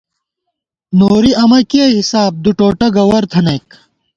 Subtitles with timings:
[0.97, 3.67] نوری امہ کِیَہ حِساب، دُوٹوٹہ گوَر تھنَئیک